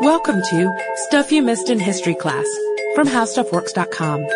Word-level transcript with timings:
Welcome 0.00 0.42
to 0.50 0.76
Stuff 1.06 1.30
You 1.30 1.40
Missed 1.42 1.70
in 1.70 1.78
History 1.78 2.14
Class 2.14 2.46
from 2.96 3.06
HowStuffWorks.com. 3.06 4.26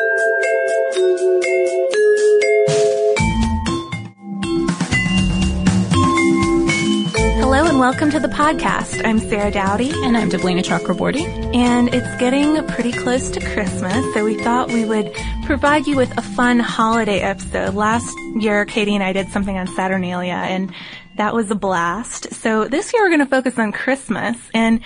Hello 7.40 7.66
and 7.66 7.80
welcome 7.80 8.10
to 8.10 8.20
the 8.20 8.28
podcast. 8.28 9.04
I'm 9.04 9.18
Sarah 9.18 9.50
Dowdy. 9.50 9.90
And 10.04 10.16
I'm 10.16 10.30
Deblina 10.30 10.62
Chakraborty. 10.62 11.24
And 11.54 11.92
it's 11.92 12.20
getting 12.20 12.64
pretty 12.68 12.92
close 12.92 13.28
to 13.30 13.40
Christmas, 13.40 14.14
so 14.14 14.24
we 14.24 14.40
thought 14.42 14.68
we 14.68 14.84
would 14.84 15.12
provide 15.44 15.86
you 15.86 15.96
with 15.96 16.16
a 16.16 16.22
fun 16.22 16.60
holiday 16.60 17.18
episode. 17.18 17.74
Last 17.74 18.14
year, 18.36 18.64
Katie 18.64 18.94
and 18.94 19.02
I 19.02 19.12
did 19.12 19.28
something 19.30 19.58
on 19.58 19.66
Saturnalia, 19.66 20.34
and 20.34 20.72
that 21.16 21.34
was 21.34 21.50
a 21.50 21.56
blast. 21.56 22.32
So 22.32 22.68
this 22.68 22.92
year 22.92 23.02
we're 23.02 23.08
going 23.08 23.18
to 23.20 23.26
focus 23.26 23.58
on 23.58 23.72
Christmas, 23.72 24.36
and 24.54 24.80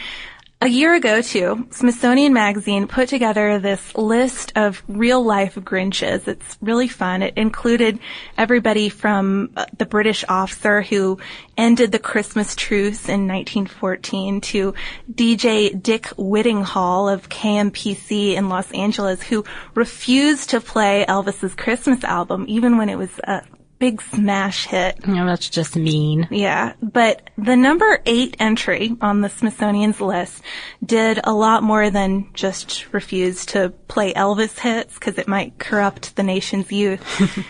a 0.62 0.68
year 0.68 0.94
ago, 0.94 1.20
too, 1.20 1.66
Smithsonian 1.70 2.32
Magazine 2.32 2.86
put 2.86 3.08
together 3.08 3.58
this 3.58 3.96
list 3.96 4.53
of 4.54 4.80
real 4.86 5.20
life 5.20 5.57
Grinches. 5.57 6.29
It's 6.29 6.57
really 6.61 6.86
fun. 6.86 7.22
It 7.22 7.36
included 7.36 7.98
everybody 8.39 8.89
from 8.89 9.50
uh, 9.56 9.67
the 9.76 9.86
British 9.86 10.25
officer 10.29 10.80
who 10.82 11.18
ended 11.56 11.90
the 11.90 11.98
Christmas 11.98 12.54
truce 12.54 13.08
in 13.08 13.26
1914 13.26 14.40
to 14.40 14.75
DJ 15.12 15.82
Dick 15.82 16.06
Whittinghill 16.17 17.08
of 17.08 17.29
KMPC 17.29 18.34
in 18.34 18.48
Los 18.48 18.70
Angeles 18.70 19.20
who 19.20 19.44
refused 19.75 20.50
to 20.50 20.61
play 20.61 21.04
Elvis's 21.08 21.56
Christmas 21.56 22.04
album 22.04 22.44
even 22.46 22.76
when 22.76 22.89
it 22.89 22.96
was 22.96 23.11
a 23.25 23.42
big 23.82 24.00
smash 24.00 24.67
hit. 24.67 24.96
Oh, 25.09 25.27
that's 25.27 25.50
just 25.50 25.75
mean. 25.75 26.29
Yeah, 26.31 26.75
but 26.81 27.31
the 27.36 27.57
number 27.57 28.00
eight 28.07 28.36
entry 28.39 28.96
on 29.00 29.23
the 29.23 29.29
Smithsonian's 29.29 30.00
list 30.00 30.40
did 30.86 31.18
a 31.25 31.32
lot 31.32 31.64
more 31.64 31.90
than 31.90 32.33
just 32.33 32.92
refuse 32.92 33.45
to 33.47 33.70
play 33.89 34.12
Elvis 34.14 34.56
hits 34.56 34.95
because 34.95 35.19
it 35.19 35.27
might 35.27 35.59
corrupt 35.59 36.15
the 36.15 36.23
nation's 36.23 36.71
youth. 36.71 37.03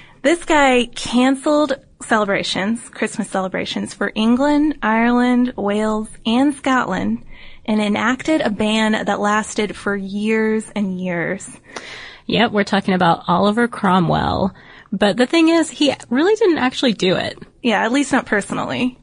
this 0.22 0.46
guy 0.46 0.86
canceled 0.94 1.74
celebrations, 2.02 2.88
Christmas 2.88 3.28
celebrations 3.28 3.92
for 3.92 4.10
England, 4.14 4.78
Ireland, 4.80 5.52
Wales, 5.58 6.08
and 6.24 6.54
Scotland 6.54 7.26
and 7.66 7.78
enacted 7.78 8.40
a 8.40 8.48
ban 8.48 9.04
that 9.04 9.20
lasted 9.20 9.76
for 9.76 9.94
years 9.94 10.72
and 10.74 10.98
years. 10.98 11.46
Yep, 12.24 12.52
we're 12.52 12.64
talking 12.64 12.94
about 12.94 13.24
Oliver 13.28 13.68
Cromwell. 13.68 14.54
But 14.92 15.16
the 15.16 15.26
thing 15.26 15.48
is, 15.48 15.70
he 15.70 15.92
really 16.10 16.34
didn't 16.36 16.58
actually 16.58 16.92
do 16.92 17.16
it. 17.16 17.38
Yeah, 17.62 17.82
at 17.84 17.92
least 17.92 18.12
not 18.12 18.26
personally. 18.26 18.98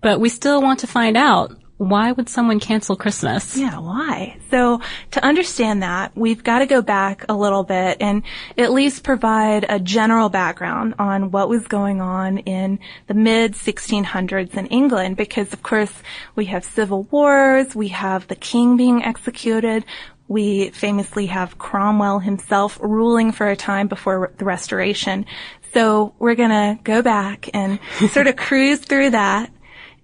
But 0.00 0.18
we 0.18 0.30
still 0.30 0.62
want 0.62 0.80
to 0.80 0.86
find 0.86 1.16
out 1.16 1.54
why 1.80 2.12
would 2.12 2.28
someone 2.28 2.60
cancel 2.60 2.94
Christmas? 2.94 3.56
Yeah, 3.56 3.78
why? 3.78 4.36
So 4.50 4.82
to 5.12 5.24
understand 5.24 5.82
that, 5.82 6.12
we've 6.14 6.44
got 6.44 6.58
to 6.58 6.66
go 6.66 6.82
back 6.82 7.24
a 7.26 7.34
little 7.34 7.64
bit 7.64 7.96
and 8.00 8.22
at 8.58 8.70
least 8.70 9.02
provide 9.02 9.64
a 9.66 9.80
general 9.80 10.28
background 10.28 10.94
on 10.98 11.30
what 11.30 11.48
was 11.48 11.66
going 11.66 12.02
on 12.02 12.36
in 12.38 12.80
the 13.06 13.14
mid 13.14 13.54
1600s 13.54 14.54
in 14.58 14.66
England 14.66 15.16
because 15.16 15.54
of 15.54 15.62
course 15.62 15.92
we 16.36 16.44
have 16.46 16.64
civil 16.66 17.04
wars, 17.04 17.74
we 17.74 17.88
have 17.88 18.28
the 18.28 18.36
king 18.36 18.76
being 18.76 19.02
executed, 19.02 19.86
we 20.30 20.70
famously 20.70 21.26
have 21.26 21.58
Cromwell 21.58 22.20
himself 22.20 22.78
ruling 22.80 23.32
for 23.32 23.48
a 23.48 23.56
time 23.56 23.88
before 23.88 24.32
the 24.38 24.44
restoration. 24.44 25.26
So 25.74 26.14
we're 26.20 26.36
gonna 26.36 26.78
go 26.84 27.02
back 27.02 27.50
and 27.52 27.80
sort 28.10 28.28
of 28.28 28.36
cruise 28.36 28.78
through 28.78 29.10
that 29.10 29.50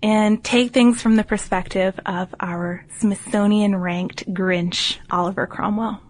and 0.03 0.43
take 0.43 0.73
things 0.73 1.01
from 1.01 1.15
the 1.15 1.23
perspective 1.23 1.99
of 2.05 2.35
our 2.41 2.85
Smithsonian 2.99 3.77
ranked 3.77 4.29
Grinch, 4.35 4.99
Oliver 5.11 5.47
Cromwell. 5.47 6.01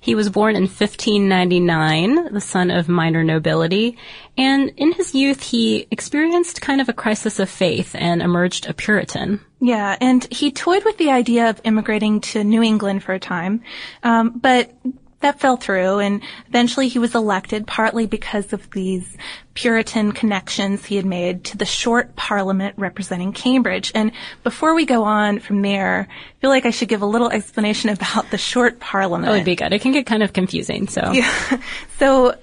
He 0.00 0.14
was 0.14 0.30
born 0.30 0.56
in 0.56 0.62
1599, 0.62 2.32
the 2.32 2.40
son 2.40 2.70
of 2.70 2.88
minor 2.88 3.24
nobility, 3.24 3.96
and 4.36 4.70
in 4.76 4.92
his 4.92 5.14
youth 5.14 5.42
he 5.42 5.86
experienced 5.90 6.60
kind 6.60 6.80
of 6.80 6.88
a 6.88 6.92
crisis 6.92 7.38
of 7.38 7.50
faith 7.50 7.94
and 7.94 8.22
emerged 8.22 8.66
a 8.66 8.74
Puritan. 8.74 9.40
Yeah, 9.60 9.96
and 10.00 10.26
he 10.30 10.50
toyed 10.52 10.84
with 10.84 10.98
the 10.98 11.10
idea 11.10 11.50
of 11.50 11.60
immigrating 11.64 12.20
to 12.20 12.44
New 12.44 12.62
England 12.62 13.02
for 13.02 13.12
a 13.12 13.20
time, 13.20 13.62
um, 14.02 14.30
but 14.30 14.72
that 15.20 15.40
fell 15.40 15.56
through 15.56 15.98
and 15.98 16.22
eventually 16.48 16.88
he 16.88 16.98
was 16.98 17.14
elected 17.14 17.66
partly 17.66 18.06
because 18.06 18.52
of 18.52 18.70
these 18.70 19.16
Puritan 19.54 20.12
connections 20.12 20.84
he 20.84 20.96
had 20.96 21.04
made 21.04 21.42
to 21.44 21.56
the 21.56 21.64
short 21.64 22.14
parliament 22.14 22.74
representing 22.78 23.32
Cambridge. 23.32 23.90
And 23.94 24.12
before 24.44 24.74
we 24.74 24.86
go 24.86 25.02
on 25.02 25.40
from 25.40 25.62
there, 25.62 26.06
I 26.08 26.40
feel 26.40 26.50
like 26.50 26.66
I 26.66 26.70
should 26.70 26.88
give 26.88 27.02
a 27.02 27.06
little 27.06 27.30
explanation 27.30 27.90
about 27.90 28.30
the 28.30 28.38
short 28.38 28.78
parliament. 28.78 29.26
That 29.26 29.32
would 29.38 29.44
be 29.44 29.56
good. 29.56 29.72
It 29.72 29.80
can 29.80 29.92
get 29.92 30.06
kind 30.06 30.22
of 30.22 30.32
confusing, 30.32 30.88
so. 30.88 31.12
Yeah. 31.18 31.60
So 31.98 32.36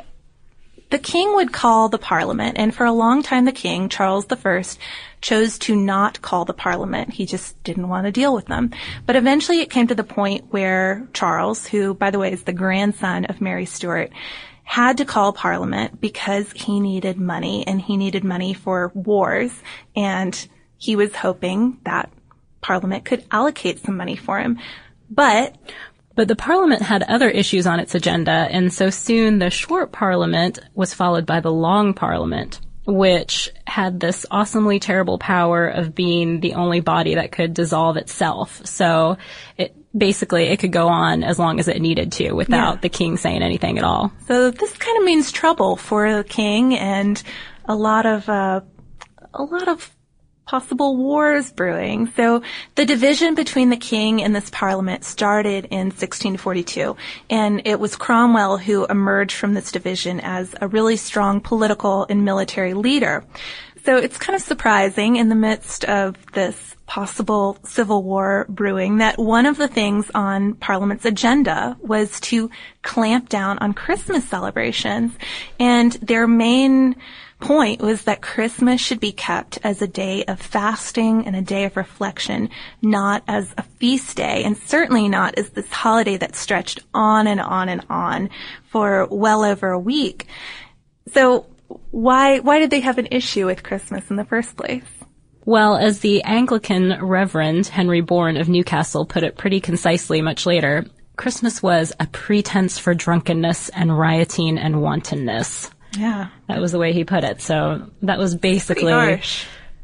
the 0.89 0.99
king 0.99 1.33
would 1.35 1.53
call 1.53 1.87
the 1.87 1.97
parliament 1.97 2.57
and 2.57 2.75
for 2.75 2.85
a 2.85 2.91
long 2.91 3.23
time 3.23 3.45
the 3.45 3.51
king, 3.53 3.87
Charles 3.87 4.25
I, 4.29 4.63
chose 5.25 5.57
to 5.57 5.75
not 5.75 6.21
call 6.21 6.45
the 6.45 6.53
parliament. 6.53 7.11
He 7.11 7.25
just 7.25 7.61
didn't 7.63 7.89
want 7.89 8.05
to 8.05 8.11
deal 8.11 8.35
with 8.35 8.45
them. 8.45 8.69
But 9.07 9.15
eventually 9.15 9.59
it 9.59 9.71
came 9.71 9.87
to 9.87 9.95
the 9.95 10.03
point 10.03 10.45
where 10.51 11.07
Charles, 11.13 11.65
who 11.65 11.95
by 11.95 12.11
the 12.11 12.19
way 12.19 12.31
is 12.31 12.43
the 12.43 12.53
grandson 12.53 13.25
of 13.25 13.41
Mary 13.41 13.65
Stuart, 13.65 14.11
had 14.63 14.97
to 14.97 15.05
call 15.05 15.33
parliament 15.33 15.99
because 15.99 16.51
he 16.51 16.79
needed 16.79 17.17
money 17.17 17.65
and 17.65 17.81
he 17.81 17.97
needed 17.97 18.23
money 18.23 18.53
for 18.53 18.91
wars 18.93 19.51
and 19.95 20.47
he 20.77 20.95
was 20.95 21.15
hoping 21.15 21.79
that 21.85 22.11
parliament 22.61 23.03
could 23.03 23.25
allocate 23.31 23.79
some 23.79 23.97
money 23.97 24.15
for 24.15 24.37
him. 24.37 24.59
But 25.09 25.55
but 26.13 26.27
the 26.27 26.35
parliament 26.35 26.83
had 26.83 27.01
other 27.01 27.29
issues 27.29 27.65
on 27.67 27.79
its 27.79 27.93
agenda, 27.93 28.47
and 28.49 28.71
so 28.71 28.89
soon 28.89 29.39
the 29.39 29.49
short 29.49 29.91
parliament 29.91 30.59
was 30.75 30.93
followed 30.93 31.25
by 31.25 31.39
the 31.39 31.51
long 31.51 31.93
parliament 31.95 32.61
which 32.85 33.51
had 33.65 33.99
this 33.99 34.25
awesomely 34.29 34.79
terrible 34.79 35.17
power 35.17 35.67
of 35.67 35.95
being 35.95 36.39
the 36.39 36.53
only 36.53 36.79
body 36.79 37.15
that 37.15 37.31
could 37.31 37.53
dissolve 37.53 37.97
itself. 37.97 38.65
So 38.65 39.17
it 39.57 39.75
basically 39.97 40.45
it 40.45 40.57
could 40.57 40.71
go 40.71 40.87
on 40.87 41.23
as 41.23 41.39
long 41.39 41.59
as 41.59 41.67
it 41.67 41.81
needed 41.81 42.11
to 42.13 42.33
without 42.33 42.75
yeah. 42.75 42.81
the 42.81 42.89
king 42.89 43.17
saying 43.17 43.41
anything 43.41 43.77
at 43.77 43.83
all. 43.83 44.11
So 44.27 44.51
this 44.51 44.73
kind 44.73 44.97
of 44.97 45.03
means 45.03 45.31
trouble 45.31 45.75
for 45.77 46.17
the 46.17 46.23
king 46.23 46.75
and 46.75 47.21
a 47.65 47.75
lot 47.75 48.05
of 48.05 48.27
uh, 48.29 48.61
a 49.33 49.43
lot 49.43 49.67
of 49.67 49.94
possible 50.45 50.95
wars 50.95 51.51
brewing. 51.51 52.11
So 52.15 52.41
the 52.75 52.85
division 52.85 53.35
between 53.35 53.69
the 53.69 53.77
king 53.77 54.23
and 54.23 54.35
this 54.35 54.49
parliament 54.51 55.03
started 55.03 55.65
in 55.65 55.87
1642, 55.87 56.95
and 57.29 57.61
it 57.65 57.79
was 57.79 57.95
Cromwell 57.95 58.57
who 58.57 58.85
emerged 58.85 59.35
from 59.35 59.53
this 59.53 59.71
division 59.71 60.19
as 60.19 60.55
a 60.61 60.67
really 60.67 60.97
strong 60.97 61.41
political 61.41 62.05
and 62.09 62.23
military 62.23 62.73
leader. 62.73 63.23
So 63.85 63.97
it's 63.97 64.17
kind 64.17 64.35
of 64.35 64.41
surprising 64.41 65.15
in 65.17 65.29
the 65.29 65.35
midst 65.35 65.85
of 65.85 66.15
this 66.33 66.75
possible 66.87 67.57
civil 67.63 68.03
war 68.03 68.45
brewing 68.49 68.97
that 68.97 69.17
one 69.17 69.45
of 69.45 69.57
the 69.57 69.67
things 69.67 70.09
on 70.13 70.53
Parliament's 70.55 71.05
agenda 71.05 71.77
was 71.81 72.19
to 72.21 72.49
clamp 72.81 73.29
down 73.29 73.57
on 73.59 73.73
Christmas 73.73 74.27
celebrations. 74.27 75.11
And 75.59 75.93
their 75.93 76.27
main 76.27 76.95
point 77.39 77.81
was 77.81 78.03
that 78.03 78.21
Christmas 78.21 78.81
should 78.81 78.99
be 78.99 79.11
kept 79.11 79.59
as 79.63 79.81
a 79.81 79.87
day 79.87 80.23
of 80.25 80.39
fasting 80.39 81.25
and 81.25 81.35
a 81.35 81.41
day 81.41 81.65
of 81.65 81.77
reflection, 81.77 82.49
not 82.81 83.23
as 83.27 83.53
a 83.57 83.63
feast 83.63 84.17
day, 84.17 84.43
and 84.43 84.57
certainly 84.57 85.07
not 85.07 85.37
as 85.37 85.49
this 85.49 85.71
holiday 85.71 86.17
that 86.17 86.35
stretched 86.35 86.79
on 86.93 87.27
and 87.27 87.41
on 87.41 87.69
and 87.69 87.85
on 87.89 88.29
for 88.69 89.07
well 89.11 89.43
over 89.43 89.69
a 89.69 89.79
week. 89.79 90.27
So 91.13 91.45
why, 91.91 92.39
why 92.39 92.59
did 92.59 92.69
they 92.69 92.79
have 92.79 92.97
an 92.97 93.07
issue 93.11 93.45
with 93.45 93.63
Christmas 93.63 94.09
in 94.09 94.15
the 94.15 94.25
first 94.25 94.55
place? 94.55 94.83
Well, 95.45 95.77
as 95.77 95.99
the 95.99 96.23
Anglican 96.23 97.05
Reverend 97.05 97.67
Henry 97.67 98.01
Bourne 98.01 98.37
of 98.37 98.49
Newcastle 98.49 99.05
put 99.05 99.23
it 99.23 99.37
pretty 99.37 99.59
concisely 99.59 100.21
much 100.21 100.47
later, 100.47 100.85
Christmas 101.17 101.61
was 101.61 101.93
a 101.99 102.07
pretense 102.07 102.79
for 102.79 102.93
drunkenness 102.93 103.69
and 103.69 103.97
rioting 103.97 104.57
and 104.57 104.81
wantonness. 104.81 105.69
Yeah. 105.97 106.29
That 106.47 106.59
was 106.59 106.71
the 106.71 106.79
way 106.79 106.93
he 106.93 107.03
put 107.03 107.23
it. 107.23 107.41
So 107.41 107.89
that 108.01 108.17
was 108.17 108.35
basically 108.35 109.21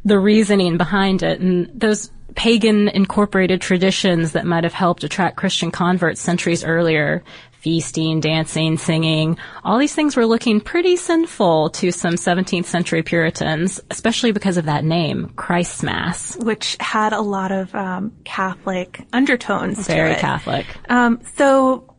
the 0.03 0.19
reasoning 0.19 0.77
behind 0.77 1.23
it. 1.23 1.39
And 1.39 1.69
those 1.73 2.11
pagan 2.35 2.87
incorporated 2.87 3.61
traditions 3.61 4.31
that 4.33 4.45
might 4.45 4.63
have 4.63 4.73
helped 4.73 5.03
attract 5.03 5.37
Christian 5.37 5.71
converts 5.71 6.21
centuries 6.21 6.63
earlier, 6.63 7.23
feasting, 7.61 8.19
dancing, 8.19 8.77
singing, 8.77 9.37
all 9.63 9.77
these 9.77 9.93
things 9.93 10.15
were 10.15 10.25
looking 10.25 10.59
pretty 10.59 10.95
sinful 10.95 11.69
to 11.69 11.91
some 11.91 12.15
17th 12.15 12.65
century 12.65 13.03
Puritans, 13.03 13.79
especially 13.91 14.31
because 14.31 14.57
of 14.57 14.65
that 14.65 14.83
name, 14.83 15.29
Christmas. 15.35 16.35
Which 16.37 16.75
had 16.79 17.13
a 17.13 17.21
lot 17.21 17.51
of 17.51 17.73
um, 17.75 18.13
Catholic 18.23 19.05
undertones 19.13 19.85
to 19.85 19.91
it. 19.91 19.95
Very 19.95 20.15
Catholic. 20.15 20.65
Um, 20.89 21.21
so 21.35 21.90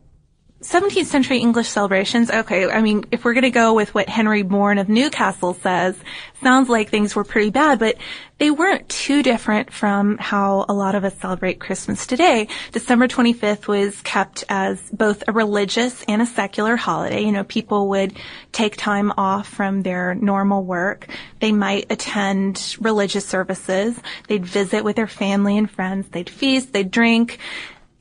17th 0.63 1.05
century 1.05 1.39
English 1.39 1.67
celebrations, 1.67 2.31
okay, 2.31 2.69
I 2.69 2.81
mean, 2.81 3.03
if 3.11 3.25
we're 3.25 3.33
going 3.33 3.43
to 3.43 3.49
go 3.49 3.73
with 3.73 3.93
what 3.93 4.07
Henry 4.07 4.43
Bourne 4.43 4.77
of 4.77 4.87
Newcastle 4.87 5.53
says, 5.55 5.95
sounds 6.41 6.69
like 6.69 6.89
things 6.89 7.15
were 7.15 7.25
pretty 7.25 7.49
bad, 7.49 7.79
but 7.79 7.97
they 8.37 8.49
weren't 8.49 8.87
too 8.87 9.23
different 9.23 9.73
from 9.73 10.17
how 10.17 10.65
a 10.69 10.73
lot 10.73 10.95
of 10.95 11.03
us 11.03 11.13
celebrate 11.19 11.59
Christmas 11.59 12.07
today. 12.07 12.47
December 12.71 13.09
25th 13.09 13.67
was 13.67 14.01
kept 14.01 14.45
as 14.47 14.81
both 14.91 15.23
a 15.27 15.33
religious 15.33 16.03
and 16.07 16.21
a 16.21 16.25
secular 16.25 16.77
holiday. 16.77 17.23
You 17.23 17.33
know, 17.33 17.43
people 17.43 17.89
would 17.89 18.17
take 18.53 18.77
time 18.77 19.11
off 19.17 19.47
from 19.47 19.83
their 19.83 20.15
normal 20.15 20.63
work. 20.63 21.07
They 21.41 21.51
might 21.51 21.91
attend 21.91 22.77
religious 22.79 23.25
services. 23.25 23.99
They'd 24.27 24.45
visit 24.45 24.83
with 24.83 24.95
their 24.95 25.07
family 25.07 25.57
and 25.57 25.69
friends. 25.69 26.07
They'd 26.07 26.29
feast. 26.29 26.71
They'd 26.71 26.89
drink 26.89 27.39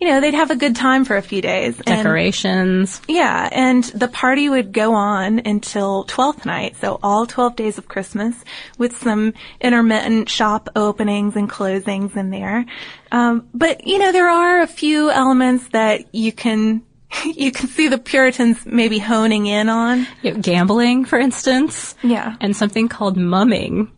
you 0.02 0.08
know, 0.08 0.20
they'd 0.20 0.34
have 0.34 0.50
a 0.50 0.56
good 0.56 0.74
time 0.74 1.04
for 1.04 1.16
a 1.16 1.22
few 1.22 1.40
days. 1.40 1.76
Decorations. 1.76 3.00
And, 3.06 3.16
yeah, 3.16 3.48
and 3.52 3.84
the 3.84 4.08
party 4.08 4.48
would 4.48 4.72
go 4.72 4.94
on 4.94 5.38
until 5.38 6.04
12th 6.06 6.44
night, 6.44 6.74
so 6.80 6.98
all 7.04 7.24
12 7.24 7.54
days 7.54 7.78
of 7.78 7.86
Christmas 7.86 8.34
with 8.78 8.96
some 8.98 9.32
intermittent 9.60 10.28
shop 10.28 10.68
openings 10.74 11.36
and 11.36 11.48
closings 11.48 12.16
in 12.16 12.30
there. 12.30 12.66
Um, 13.12 13.48
but, 13.54 13.86
you 13.86 14.00
know, 14.00 14.10
there 14.10 14.28
are 14.28 14.62
a 14.62 14.66
few 14.66 15.08
elements 15.08 15.68
that 15.68 16.12
you 16.12 16.32
can 16.32 16.82
you 17.24 17.52
can 17.52 17.68
see 17.68 17.86
the 17.86 17.98
Puritans 17.98 18.66
maybe 18.66 18.98
honing 18.98 19.46
in 19.46 19.68
on. 19.68 20.08
You 20.22 20.32
know, 20.32 20.40
gambling, 20.40 21.04
for 21.04 21.18
instance. 21.20 21.94
Yeah. 22.02 22.34
And 22.40 22.56
something 22.56 22.88
called 22.88 23.16
mumming 23.16 23.92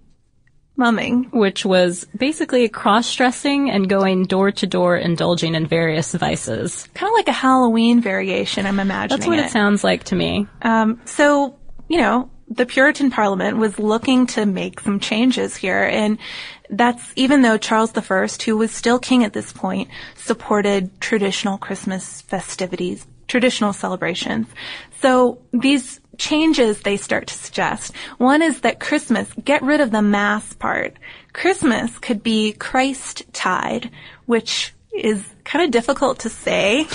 mumming, 0.76 1.24
which 1.32 1.64
was 1.64 2.04
basically 2.16 2.68
cross-dressing 2.68 3.70
and 3.70 3.88
going 3.88 4.24
door 4.24 4.50
to 4.50 4.66
door 4.66 4.96
indulging 4.96 5.54
in 5.54 5.66
various 5.66 6.14
vices. 6.14 6.88
Kind 6.94 7.10
of 7.10 7.14
like 7.14 7.28
a 7.28 7.32
Halloween 7.32 8.00
variation, 8.00 8.66
I'm 8.66 8.80
imagining. 8.80 9.18
That's 9.18 9.28
what 9.28 9.38
it, 9.38 9.46
it 9.46 9.50
sounds 9.50 9.84
like 9.84 10.04
to 10.04 10.16
me. 10.16 10.48
Um, 10.62 11.00
so, 11.04 11.56
you 11.88 11.98
know, 11.98 12.30
the 12.48 12.66
Puritan 12.66 13.10
Parliament 13.10 13.56
was 13.56 13.78
looking 13.78 14.26
to 14.28 14.46
make 14.46 14.80
some 14.80 15.00
changes 15.00 15.56
here, 15.56 15.84
and 15.84 16.18
that's 16.70 17.12
even 17.16 17.42
though 17.42 17.56
Charles 17.56 17.96
I, 17.96 18.28
who 18.44 18.56
was 18.56 18.70
still 18.70 18.98
king 18.98 19.24
at 19.24 19.32
this 19.32 19.52
point, 19.52 19.88
supported 20.16 21.00
traditional 21.00 21.56
Christmas 21.56 22.20
festivities, 22.22 23.06
traditional 23.28 23.72
celebrations. 23.72 24.46
So 25.04 25.36
these 25.52 26.00
changes 26.16 26.80
they 26.80 26.96
start 26.96 27.26
to 27.26 27.34
suggest. 27.34 27.94
One 28.16 28.40
is 28.40 28.62
that 28.62 28.80
Christmas, 28.80 29.28
get 29.44 29.60
rid 29.60 29.82
of 29.82 29.90
the 29.90 30.00
mass 30.00 30.54
part. 30.54 30.96
Christmas 31.34 31.98
could 31.98 32.22
be 32.22 32.54
Christ-tide, 32.54 33.90
which 34.24 34.72
is 34.94 35.22
kind 35.44 35.62
of 35.62 35.70
difficult 35.70 36.20
to 36.20 36.30
say. 36.30 36.86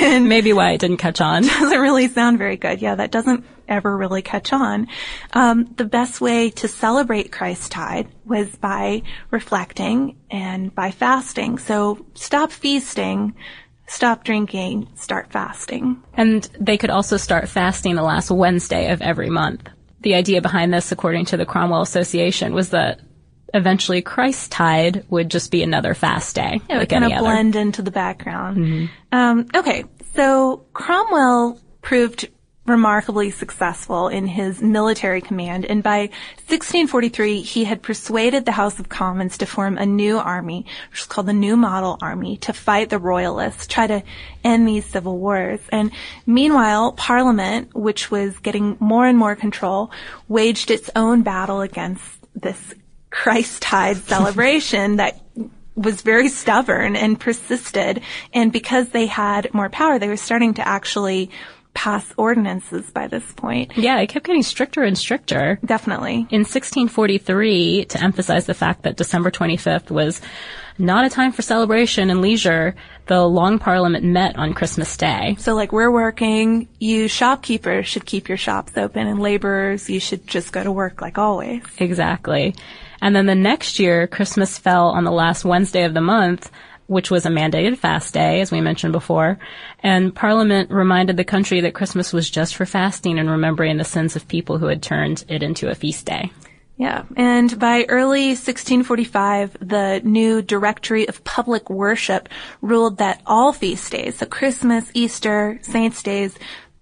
and 0.00 0.28
Maybe 0.28 0.52
why 0.52 0.72
it 0.72 0.80
didn't 0.80 0.96
catch 0.96 1.20
on. 1.20 1.42
Doesn't 1.46 1.78
really 1.78 2.08
sound 2.08 2.38
very 2.38 2.56
good. 2.56 2.82
Yeah, 2.82 2.96
that 2.96 3.12
doesn't 3.12 3.44
ever 3.68 3.96
really 3.96 4.22
catch 4.22 4.52
on. 4.52 4.88
Um, 5.32 5.72
the 5.76 5.84
best 5.84 6.20
way 6.20 6.50
to 6.50 6.66
celebrate 6.66 7.30
Christ-tide 7.30 8.08
was 8.24 8.56
by 8.56 9.02
reflecting 9.30 10.16
and 10.32 10.74
by 10.74 10.90
fasting. 10.90 11.58
So 11.58 12.04
stop 12.14 12.50
feasting, 12.50 13.36
stop 13.92 14.24
drinking, 14.24 14.88
start 14.94 15.30
fasting. 15.30 16.02
And 16.14 16.42
they 16.58 16.78
could 16.78 16.90
also 16.90 17.18
start 17.18 17.48
fasting 17.48 17.94
the 17.94 18.02
last 18.02 18.30
Wednesday 18.30 18.90
of 18.90 19.02
every 19.02 19.28
month. 19.28 19.68
The 20.00 20.14
idea 20.14 20.40
behind 20.40 20.72
this, 20.72 20.90
according 20.90 21.26
to 21.26 21.36
the 21.36 21.46
Cromwell 21.46 21.82
Association, 21.82 22.54
was 22.54 22.70
that 22.70 23.00
eventually 23.54 24.00
Christ-tide 24.00 25.04
would 25.10 25.30
just 25.30 25.50
be 25.50 25.62
another 25.62 25.94
fast 25.94 26.34
day. 26.34 26.60
It 26.68 26.68
like 26.70 26.78
would 26.78 26.88
kind 26.88 27.04
of 27.04 27.18
blend 27.18 27.54
into 27.54 27.82
the 27.82 27.90
background. 27.90 28.56
Mm-hmm. 28.56 28.86
Um, 29.12 29.46
okay, 29.54 29.84
so 30.14 30.64
Cromwell 30.72 31.60
proved 31.82 32.28
remarkably 32.66 33.30
successful 33.30 34.06
in 34.06 34.26
his 34.26 34.62
military 34.62 35.20
command, 35.20 35.64
and 35.64 35.82
by 35.82 36.02
1643 36.46 37.42
he 37.42 37.64
had 37.64 37.82
persuaded 37.82 38.44
the 38.44 38.52
House 38.52 38.78
of 38.78 38.88
Commons 38.88 39.36
to 39.38 39.46
form 39.46 39.76
a 39.76 39.86
new 39.86 40.18
army, 40.18 40.64
which 40.90 41.00
was 41.00 41.06
called 41.06 41.26
the 41.26 41.32
New 41.32 41.56
Model 41.56 41.98
Army, 42.00 42.36
to 42.38 42.52
fight 42.52 42.88
the 42.88 43.00
Royalists, 43.00 43.66
try 43.66 43.88
to 43.88 44.02
end 44.44 44.66
these 44.66 44.86
civil 44.86 45.18
wars. 45.18 45.60
And 45.70 45.90
meanwhile, 46.24 46.92
Parliament, 46.92 47.74
which 47.74 48.10
was 48.12 48.38
getting 48.38 48.76
more 48.78 49.06
and 49.06 49.18
more 49.18 49.34
control, 49.34 49.90
waged 50.28 50.70
its 50.70 50.88
own 50.94 51.22
battle 51.22 51.62
against 51.62 52.04
this 52.34 52.74
Christ-tide 53.10 53.96
celebration 54.08 54.96
that 54.96 55.20
was 55.74 56.02
very 56.02 56.28
stubborn 56.28 56.94
and 56.96 57.18
persisted. 57.18 58.02
And 58.32 58.52
because 58.52 58.90
they 58.90 59.06
had 59.06 59.52
more 59.52 59.68
power, 59.68 59.98
they 59.98 60.08
were 60.08 60.16
starting 60.16 60.54
to 60.54 60.68
actually 60.68 61.30
pass 61.74 62.12
ordinances 62.16 62.90
by 62.90 63.06
this 63.06 63.24
point. 63.32 63.72
Yeah, 63.76 63.98
it 64.00 64.08
kept 64.08 64.26
getting 64.26 64.42
stricter 64.42 64.82
and 64.82 64.96
stricter. 64.96 65.58
Definitely. 65.64 66.26
In 66.30 66.40
1643, 66.40 67.86
to 67.86 68.02
emphasize 68.02 68.46
the 68.46 68.54
fact 68.54 68.82
that 68.82 68.96
December 68.96 69.30
25th 69.30 69.90
was 69.90 70.20
not 70.78 71.04
a 71.04 71.10
time 71.10 71.32
for 71.32 71.42
celebration 71.42 72.10
and 72.10 72.20
leisure, 72.20 72.74
the 73.06 73.26
Long 73.26 73.58
Parliament 73.58 74.04
met 74.04 74.36
on 74.36 74.54
Christmas 74.54 74.96
Day. 74.96 75.36
So 75.38 75.54
like 75.54 75.72
we're 75.72 75.90
working, 75.90 76.68
you 76.78 77.08
shopkeepers 77.08 77.86
should 77.86 78.06
keep 78.06 78.28
your 78.28 78.38
shops 78.38 78.76
open 78.76 79.06
and 79.06 79.20
laborers, 79.20 79.90
you 79.90 80.00
should 80.00 80.26
just 80.26 80.52
go 80.52 80.62
to 80.62 80.72
work 80.72 81.00
like 81.00 81.18
always. 81.18 81.62
Exactly. 81.78 82.54
And 83.00 83.16
then 83.16 83.26
the 83.26 83.34
next 83.34 83.80
year, 83.80 84.06
Christmas 84.06 84.58
fell 84.58 84.86
on 84.88 85.02
the 85.02 85.10
last 85.10 85.44
Wednesday 85.44 85.82
of 85.82 85.92
the 85.92 86.00
month, 86.00 86.50
which 86.86 87.10
was 87.10 87.26
a 87.26 87.30
mandated 87.30 87.78
fast 87.78 88.14
day, 88.14 88.40
as 88.40 88.50
we 88.50 88.60
mentioned 88.60 88.92
before. 88.92 89.38
And 89.80 90.14
Parliament 90.14 90.70
reminded 90.70 91.16
the 91.16 91.24
country 91.24 91.60
that 91.60 91.74
Christmas 91.74 92.12
was 92.12 92.28
just 92.28 92.56
for 92.56 92.66
fasting 92.66 93.18
and 93.18 93.30
remembering 93.30 93.76
the 93.76 93.84
sins 93.84 94.16
of 94.16 94.28
people 94.28 94.58
who 94.58 94.66
had 94.66 94.82
turned 94.82 95.24
it 95.28 95.42
into 95.42 95.68
a 95.68 95.74
feast 95.74 96.06
day. 96.06 96.30
Yeah, 96.76 97.04
and 97.16 97.58
by 97.58 97.84
early 97.88 98.28
1645, 98.28 99.58
the 99.60 100.00
new 100.02 100.42
Directory 100.42 101.08
of 101.08 101.22
Public 101.22 101.70
Worship 101.70 102.28
ruled 102.60 102.98
that 102.98 103.20
all 103.26 103.52
feast 103.52 103.92
days, 103.92 104.16
so 104.16 104.26
Christmas, 104.26 104.90
Easter, 104.94 105.58
Saints' 105.62 106.02
days, 106.02 106.36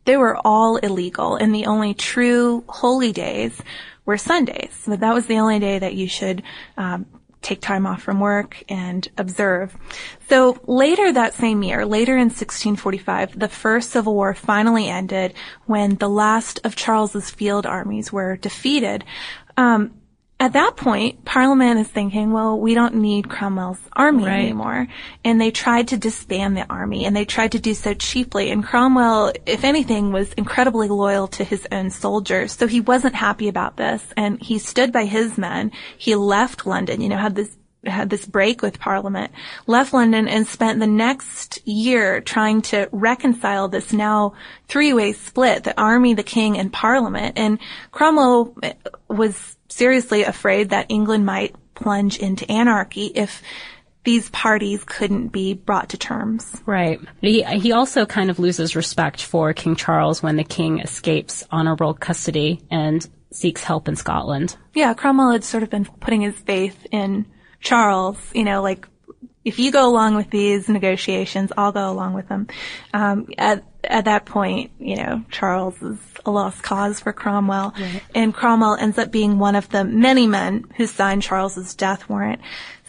they 0.06 0.16
were 0.16 0.38
all 0.44 0.76
illegal, 0.78 1.36
and 1.36 1.54
the 1.54 1.66
only 1.66 1.92
true 1.92 2.64
holy 2.68 3.12
days 3.12 3.60
were 4.06 4.16
Sundays. 4.16 4.72
So 4.72 4.96
that 4.96 5.14
was 5.14 5.26
the 5.26 5.38
only 5.38 5.58
day 5.58 5.78
that 5.78 5.94
you 5.94 6.08
should 6.08 6.42
um, 6.76 7.04
take 7.42 7.60
time 7.60 7.86
off 7.86 8.02
from 8.02 8.20
work 8.20 8.62
and 8.68 9.08
observe. 9.16 9.76
So 10.28 10.60
later 10.66 11.12
that 11.12 11.34
same 11.34 11.62
year, 11.62 11.86
later 11.86 12.14
in 12.14 12.28
1645, 12.28 13.38
the 13.38 13.48
first 13.48 13.90
civil 13.90 14.14
war 14.14 14.34
finally 14.34 14.88
ended 14.88 15.34
when 15.66 15.96
the 15.96 16.08
last 16.08 16.60
of 16.64 16.76
Charles's 16.76 17.30
field 17.30 17.66
armies 17.66 18.12
were 18.12 18.36
defeated. 18.36 19.04
Um, 19.56 19.99
at 20.40 20.54
that 20.54 20.74
point, 20.76 21.26
Parliament 21.26 21.78
is 21.78 21.86
thinking, 21.86 22.32
well, 22.32 22.58
we 22.58 22.72
don't 22.72 22.94
need 22.94 23.28
Cromwell's 23.28 23.78
army 23.92 24.24
right. 24.24 24.40
anymore. 24.40 24.88
And 25.22 25.38
they 25.38 25.50
tried 25.50 25.88
to 25.88 25.98
disband 25.98 26.56
the 26.56 26.66
army 26.72 27.04
and 27.04 27.14
they 27.14 27.26
tried 27.26 27.52
to 27.52 27.60
do 27.60 27.74
so 27.74 27.92
cheaply. 27.92 28.50
And 28.50 28.64
Cromwell, 28.64 29.34
if 29.44 29.64
anything, 29.64 30.12
was 30.12 30.32
incredibly 30.32 30.88
loyal 30.88 31.28
to 31.28 31.44
his 31.44 31.68
own 31.70 31.90
soldiers. 31.90 32.52
So 32.52 32.66
he 32.66 32.80
wasn't 32.80 33.14
happy 33.14 33.48
about 33.48 33.76
this 33.76 34.02
and 34.16 34.42
he 34.42 34.58
stood 34.58 34.92
by 34.92 35.04
his 35.04 35.36
men. 35.36 35.72
He 35.98 36.14
left 36.14 36.66
London, 36.66 37.02
you 37.02 37.10
know, 37.10 37.18
had 37.18 37.34
this 37.34 37.54
had 37.84 38.10
this 38.10 38.26
break 38.26 38.62
with 38.62 38.78
Parliament, 38.78 39.32
left 39.66 39.92
London 39.92 40.28
and 40.28 40.46
spent 40.46 40.80
the 40.80 40.86
next 40.86 41.66
year 41.66 42.20
trying 42.20 42.62
to 42.62 42.88
reconcile 42.92 43.68
this 43.68 43.92
now 43.92 44.34
three-way 44.68 45.12
split, 45.12 45.64
the 45.64 45.78
army, 45.80 46.14
the 46.14 46.22
king, 46.22 46.58
and 46.58 46.72
Parliament. 46.72 47.38
And 47.38 47.58
Cromwell 47.90 48.54
eh, 48.62 48.74
was 49.08 49.56
seriously 49.68 50.24
afraid 50.24 50.70
that 50.70 50.86
England 50.88 51.24
might 51.24 51.54
plunge 51.74 52.18
into 52.18 52.50
anarchy 52.50 53.06
if 53.06 53.42
these 54.04 54.30
parties 54.30 54.82
couldn't 54.84 55.28
be 55.28 55.54
brought 55.54 55.90
to 55.90 55.98
terms. 55.98 56.60
Right. 56.64 57.00
He, 57.20 57.42
he 57.42 57.72
also 57.72 58.06
kind 58.06 58.30
of 58.30 58.38
loses 58.38 58.74
respect 58.74 59.22
for 59.22 59.52
King 59.52 59.76
Charles 59.76 60.22
when 60.22 60.36
the 60.36 60.44
king 60.44 60.80
escapes 60.80 61.44
honorable 61.50 61.94
custody 61.94 62.62
and 62.70 63.06
seeks 63.30 63.62
help 63.62 63.88
in 63.88 63.96
Scotland. 63.96 64.56
Yeah, 64.74 64.94
Cromwell 64.94 65.32
had 65.32 65.44
sort 65.44 65.62
of 65.62 65.70
been 65.70 65.84
putting 65.84 66.22
his 66.22 66.34
faith 66.34 66.86
in 66.90 67.26
Charles, 67.60 68.18
you 68.34 68.44
know, 68.44 68.62
like, 68.62 68.86
if 69.44 69.58
you 69.58 69.72
go 69.72 69.88
along 69.88 70.16
with 70.16 70.30
these 70.30 70.68
negotiations, 70.68 71.52
I'll 71.56 71.72
go 71.72 71.90
along 71.90 72.12
with 72.14 72.28
them. 72.28 72.48
Um, 72.92 73.28
at, 73.38 73.64
at 73.84 74.04
that 74.04 74.26
point, 74.26 74.70
you 74.78 74.96
know, 74.96 75.24
Charles 75.30 75.80
is 75.82 75.98
a 76.26 76.30
lost 76.30 76.62
cause 76.62 77.00
for 77.00 77.12
Cromwell. 77.12 77.72
Right. 77.78 78.02
And 78.14 78.34
Cromwell 78.34 78.76
ends 78.76 78.98
up 78.98 79.10
being 79.10 79.38
one 79.38 79.56
of 79.56 79.68
the 79.70 79.84
many 79.84 80.26
men 80.26 80.64
who 80.76 80.86
signed 80.86 81.22
Charles's 81.22 81.74
death 81.74 82.08
warrant. 82.08 82.42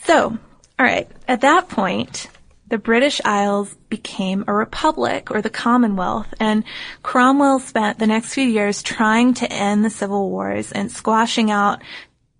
So, 0.03 0.37
alright, 0.79 1.09
at 1.27 1.41
that 1.41 1.69
point, 1.69 2.27
the 2.67 2.77
British 2.77 3.19
Isles 3.25 3.75
became 3.89 4.45
a 4.47 4.53
republic 4.53 5.29
or 5.29 5.41
the 5.41 5.49
Commonwealth 5.49 6.33
and 6.39 6.63
Cromwell 7.03 7.59
spent 7.59 7.99
the 7.99 8.07
next 8.07 8.33
few 8.33 8.47
years 8.47 8.81
trying 8.81 9.33
to 9.35 9.51
end 9.51 9.83
the 9.83 9.89
civil 9.89 10.29
wars 10.29 10.71
and 10.71 10.89
squashing 10.89 11.51
out 11.51 11.81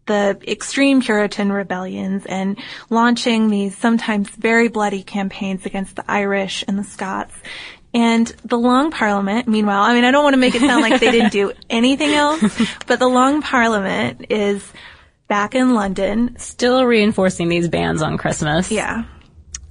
the 0.06 0.40
extreme 0.48 1.02
Puritan 1.02 1.52
rebellions 1.52 2.26
and 2.26 2.58
launching 2.90 3.50
these 3.50 3.78
sometimes 3.78 4.30
very 4.30 4.68
bloody 4.68 5.04
campaigns 5.04 5.66
against 5.66 5.96
the 5.96 6.04
Irish 6.08 6.64
and 6.68 6.78
the 6.78 6.84
Scots. 6.84 7.34
And 7.94 8.28
the 8.46 8.58
Long 8.58 8.90
Parliament, 8.92 9.48
meanwhile, 9.48 9.82
I 9.82 9.94
mean, 9.94 10.06
I 10.06 10.12
don't 10.12 10.24
want 10.24 10.34
to 10.34 10.40
make 10.40 10.56
it 10.56 10.62
sound 10.62 10.82
like 10.82 11.00
they 11.02 11.12
didn't 11.12 11.34
do 11.34 11.52
anything 11.70 12.12
else, 12.12 12.42
but 12.88 13.00
the 13.00 13.08
Long 13.08 13.42
Parliament 13.42 14.28
is 14.30 14.66
back 15.28 15.56
in 15.56 15.74
London. 15.74 16.38
Still 16.40 16.86
reinforcing 16.86 17.50
these 17.50 17.68
bans 17.68 18.02
on 18.02 18.18
Christmas. 18.18 18.72
Yeah. 18.72 19.04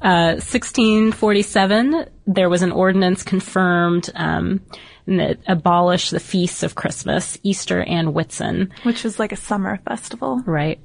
Uh, 0.02 0.40
1647, 0.40 2.06
there 2.34 2.48
was 2.48 2.62
an 2.62 2.72
ordinance 2.72 3.22
confirmed 3.22 4.10
um, 4.14 4.60
that 5.06 5.38
abolished 5.48 6.12
the 6.12 6.20
feasts 6.20 6.62
of 6.62 6.76
Christmas, 6.76 7.38
Easter 7.42 7.82
and 7.82 8.14
Whitsun. 8.14 8.70
Which 8.84 9.02
was 9.02 9.18
like 9.18 9.32
a 9.32 9.36
summer 9.36 9.78
festival. 9.78 10.42
Right. 10.46 10.80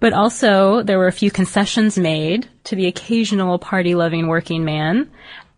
But 0.00 0.12
also, 0.12 0.82
there 0.82 0.98
were 0.98 1.06
a 1.06 1.12
few 1.12 1.30
concessions 1.30 1.98
made 1.98 2.48
to 2.64 2.76
the 2.76 2.86
occasional 2.86 3.58
party-loving 3.58 4.26
working 4.26 4.64
man 4.64 5.10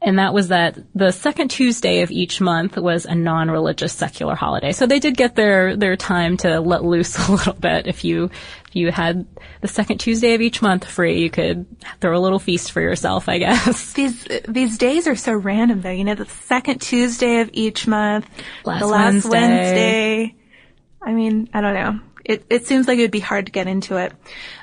and 0.02 0.18
that 0.18 0.34
was 0.34 0.48
that 0.48 0.78
the 0.94 1.10
second 1.10 1.48
Tuesday 1.48 2.02
of 2.02 2.10
each 2.10 2.40
month 2.40 2.76
was 2.76 3.06
a 3.06 3.14
non-religious 3.14 3.92
secular 3.92 4.34
holiday. 4.34 4.72
So 4.72 4.86
they 4.86 4.98
did 4.98 5.16
get 5.16 5.34
their 5.34 5.74
their 5.74 5.96
time 5.96 6.36
to 6.38 6.60
let 6.60 6.84
loose 6.84 7.16
a 7.28 7.32
little 7.32 7.54
bit. 7.54 7.86
If 7.86 8.04
you 8.04 8.30
if 8.68 8.76
you 8.76 8.92
had 8.92 9.26
the 9.62 9.68
second 9.68 9.98
Tuesday 9.98 10.34
of 10.34 10.42
each 10.42 10.60
month 10.60 10.84
free, 10.84 11.20
you 11.20 11.30
could 11.30 11.66
throw 12.00 12.16
a 12.16 12.20
little 12.20 12.38
feast 12.38 12.72
for 12.72 12.80
yourself, 12.80 13.28
I 13.28 13.38
guess. 13.38 13.92
These 13.96 14.28
these 14.46 14.76
days 14.78 15.06
are 15.06 15.16
so 15.16 15.32
random 15.32 15.80
though. 15.80 15.90
You 15.90 16.04
know, 16.04 16.14
the 16.14 16.26
second 16.26 16.80
Tuesday 16.80 17.40
of 17.40 17.50
each 17.52 17.86
month, 17.86 18.28
last 18.64 18.80
the 18.80 18.86
last 18.86 19.24
Wednesday. 19.24 19.30
Wednesday. 19.30 20.34
I 21.02 21.12
mean, 21.12 21.48
I 21.54 21.60
don't 21.60 21.74
know 21.74 22.00
it, 22.26 22.44
it 22.50 22.66
seems 22.66 22.88
like 22.88 22.98
it 22.98 23.02
would 23.02 23.10
be 23.10 23.20
hard 23.20 23.46
to 23.46 23.52
get 23.52 23.68
into 23.68 23.96
it. 23.96 24.12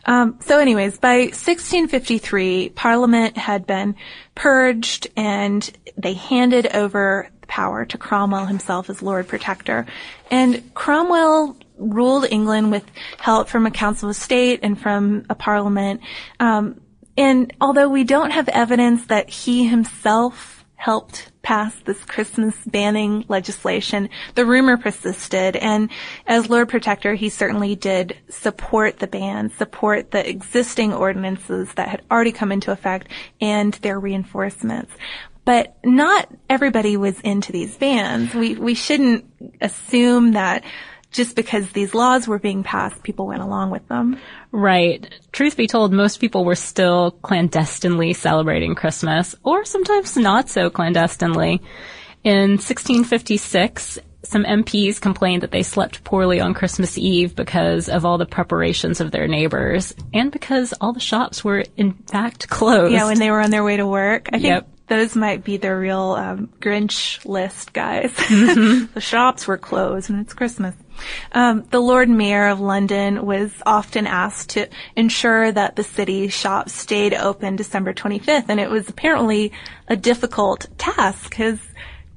Um, 0.06 0.38
so 0.42 0.60
anyways, 0.60 0.98
by 0.98 1.20
1653, 1.20 2.70
Parliament 2.70 3.38
had 3.38 3.66
been 3.66 3.96
purged 4.36 5.08
and 5.16 5.70
they 5.98 6.14
handed 6.14 6.68
over 6.76 7.30
power 7.48 7.86
to 7.86 7.98
Cromwell 7.98 8.46
himself 8.46 8.90
as 8.90 9.02
Lord 9.02 9.28
Protector. 9.28 9.86
And 10.30 10.74
Cromwell 10.74 11.58
ruled 11.78 12.26
England 12.30 12.72
with 12.72 12.84
help 13.20 13.48
from 13.48 13.66
a 13.66 13.72
Council 13.72 14.10
of 14.10 14.16
State 14.16 14.60
and 14.62 14.80
from 14.80 15.26
a 15.30 15.36
Parliament. 15.36 16.02
Um, 16.40 16.82
and 17.16 17.54
although 17.62 17.90
we 17.90 18.04
don't 18.04 18.32
have 18.32 18.50
evidence 18.50 19.06
that 19.08 19.30
he 19.30 19.68
himself 19.68 20.63
helped 20.76 21.32
pass 21.44 21.76
this 21.86 22.04
Christmas 22.04 22.56
banning 22.66 23.26
legislation, 23.28 24.10
the 24.36 24.46
rumor 24.46 24.78
persisted. 24.78 25.56
And 25.56 25.90
as 26.26 26.50
Lord 26.50 26.70
Protector, 26.70 27.14
he 27.14 27.30
certainly 27.30 27.76
did 27.76 28.18
support 28.30 29.00
the 29.00 29.08
ban, 29.08 29.50
support 29.58 30.12
the 30.12 30.28
existing 30.28 30.94
ordinances 30.94 31.74
that 31.76 31.90
had 31.90 32.02
already 32.10 32.32
come 32.32 32.52
into 32.52 32.72
effect 32.72 33.08
and 33.40 33.74
their 33.76 34.00
reinforcements. 34.00 34.92
But 35.46 35.78
not 35.84 36.30
everybody 36.50 36.96
was 36.96 37.20
into 37.20 37.52
these 37.52 37.78
bans. 37.78 38.34
We, 38.34 38.56
we 38.56 38.74
shouldn't 38.74 39.26
assume 39.60 40.32
that 40.34 40.64
just 41.14 41.36
because 41.36 41.70
these 41.70 41.94
laws 41.94 42.28
were 42.28 42.40
being 42.40 42.64
passed, 42.64 43.04
people 43.04 43.28
went 43.28 43.42
along 43.42 43.70
with 43.70 43.88
them. 43.88 44.20
Right. 44.52 45.08
Truth 45.32 45.56
be 45.56 45.68
told, 45.68 45.94
most 45.94 46.20
people 46.20 46.44
were 46.44 46.56
still 46.56 47.12
clandestinely 47.12 48.14
celebrating 48.14 48.76
Christmas, 48.76 49.36
or 49.44 49.64
sometimes 49.64 50.18
not 50.18 50.50
so 50.50 50.70
clandestinely. 50.70 51.62
In 52.24 52.52
1656, 52.52 54.00
some 54.24 54.44
MPs 54.46 55.02
complained 55.02 55.44
that 55.44 55.52
they 55.52 55.64
slept 55.64 56.04
poorly 56.04 56.40
on 56.40 56.54
Christmas 56.54 56.98
Eve 56.98 57.36
because 57.36 57.90
of 57.90 58.06
all 58.06 58.18
the 58.18 58.26
preparations 58.26 59.02
of 59.02 59.12
their 59.12 59.28
neighbors 59.28 59.94
and 60.14 60.32
because 60.32 60.74
all 60.80 60.94
the 60.94 61.00
shops 61.00 61.44
were 61.44 61.66
in 61.76 61.94
fact 61.94 62.48
closed. 62.50 62.94
Yeah, 62.94 63.06
when 63.06 63.20
they 63.20 63.32
were 63.32 63.42
on 63.42 63.52
their 63.52 63.64
way 63.64 63.78
to 63.78 63.86
work. 63.86 64.30
I 64.32 64.40
think 64.40 64.66
those 64.88 65.16
might 65.16 65.44
be 65.44 65.58
the 65.58 65.76
real 65.76 66.12
um, 66.12 66.50
Grinch 66.60 67.24
list 67.26 67.74
guys. 67.74 68.14
the 68.30 69.02
shops 69.02 69.48
were 69.48 69.58
closed 69.58 70.10
and 70.10 70.22
it's 70.22 70.34
Christmas. 70.34 70.76
Um, 71.32 71.64
the 71.70 71.80
Lord 71.80 72.10
Mayor 72.10 72.48
of 72.48 72.60
London 72.60 73.26
was 73.26 73.52
often 73.66 74.08
asked 74.08 74.52
to 74.52 74.68
ensure 74.96 75.52
that 75.52 75.76
the 75.76 75.84
city 75.84 76.28
shops 76.28 76.74
stayed 76.74 77.14
open 77.14 77.56
December 77.56 77.94
25th, 77.94 78.46
and 78.50 78.60
it 78.60 78.70
was 78.70 78.90
apparently 78.90 79.52
a 79.88 79.96
difficult 79.96 80.68
task 80.78 81.30
because 81.30 81.60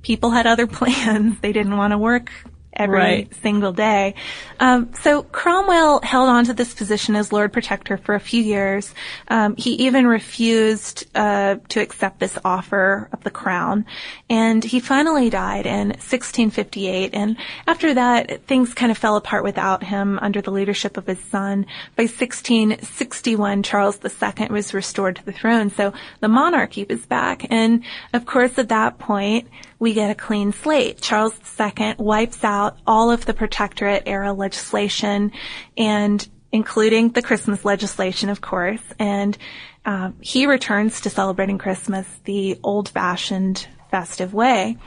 people 0.03 0.31
had 0.31 0.47
other 0.47 0.67
plans. 0.79 1.41
They 1.41 1.53
didn't 1.53 1.77
want 1.77 1.93
to 1.93 1.99
work 1.99 2.31
every 2.77 2.97
Right. 2.99 3.35
single 3.43 3.73
day. 3.73 4.15
Um, 4.61 4.91
so 5.03 5.23
Cromwell 5.23 6.01
held 6.03 6.29
on 6.29 6.45
to 6.47 6.55
this 6.55 6.75
position 6.75 7.17
as 7.17 7.33
Lord 7.33 7.53
Protector 7.53 7.97
for 7.97 8.15
a 8.15 8.21
few 8.21 8.43
years. 8.43 8.95
Um, 9.29 9.57
he 9.57 9.73
even 9.87 10.07
refused 10.07 11.07
uh, 11.15 11.57
to 11.71 11.81
accept 11.81 12.21
this 12.21 12.39
offer 12.45 13.09
of 13.13 13.23
the 13.25 13.31
crown, 13.31 13.85
and 14.31 14.63
he 14.63 14.81
finally 14.81 15.31
died 15.31 15.67
in 15.67 15.89
1658. 15.89 17.11
And 17.15 17.37
after 17.67 17.95
that, 17.95 18.47
things 18.47 18.75
kind 18.75 18.91
of 18.91 18.99
fell 18.99 19.17
apart 19.17 19.45
without 19.45 19.83
him 19.83 20.19
under 20.21 20.41
the 20.41 20.51
leadership 20.51 20.97
of 20.97 21.07
his 21.07 21.21
son. 21.21 21.67
By 21.97 22.05
1661, 22.05 23.63
Charles 23.63 23.99
II 24.05 24.49
was 24.51 24.75
restored 24.75 25.17
to 25.17 25.25
the 25.25 25.33
throne, 25.33 25.71
so 25.71 25.93
the 26.21 26.29
monarchy 26.29 26.85
was 26.89 27.05
back. 27.07 27.47
And 27.51 27.83
of 28.13 28.27
course, 28.27 28.59
at 28.59 28.69
that 28.69 28.99
point, 28.99 29.49
we 29.79 29.93
get 29.93 30.11
a 30.11 30.15
clean 30.15 30.53
slate. 30.53 31.01
Charles 31.01 31.39
II 31.61 31.95
wipes 31.99 32.43
out 32.45 32.79
all 32.87 33.11
of 33.11 33.27
the 33.27 33.35
protectorate 33.35 34.05
era 34.07 34.33
legislation 34.33 35.33
and 35.77 36.27
including 36.53 37.11
the 37.11 37.23
Christmas 37.23 37.65
legislation, 37.65 38.29
of 38.31 38.41
course, 38.41 38.81
and 38.99 39.37
um, 39.85 40.17
he 40.21 40.47
returns 40.47 41.03
to 41.03 41.11
celebrating 41.11 41.59
Christmas 41.59 42.07
the 42.25 42.59
old-fashioned 42.63 43.67
festive 43.91 44.33
way. 44.33 44.79